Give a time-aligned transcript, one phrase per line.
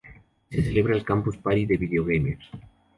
[0.49, 2.39] Hoy se celebra el campus party de video gamer